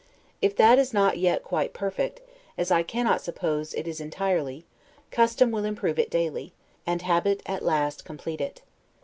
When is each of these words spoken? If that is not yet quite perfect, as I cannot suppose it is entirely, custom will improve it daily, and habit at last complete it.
If 0.41 0.55
that 0.55 0.79
is 0.79 0.95
not 0.95 1.19
yet 1.19 1.43
quite 1.43 1.75
perfect, 1.75 2.21
as 2.57 2.71
I 2.71 2.81
cannot 2.81 3.21
suppose 3.21 3.75
it 3.75 3.87
is 3.87 4.01
entirely, 4.01 4.65
custom 5.11 5.51
will 5.51 5.63
improve 5.63 5.99
it 5.99 6.09
daily, 6.09 6.53
and 6.87 7.03
habit 7.03 7.43
at 7.45 7.63
last 7.63 8.03
complete 8.03 8.41
it. 8.41 8.63